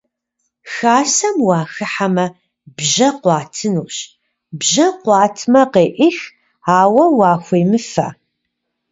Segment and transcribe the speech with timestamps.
[0.73, 2.25] Хасэм уахыхьэмэ,
[2.77, 3.95] бжьэ къуатынущ;
[4.59, 6.17] бжьэ къуатмэ, къеӏых,
[6.79, 8.07] ауэ уахуемыфэ.